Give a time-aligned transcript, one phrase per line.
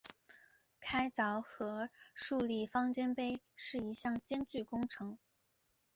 [0.79, 5.19] 开凿和竖立方尖碑是一项艰巨工程。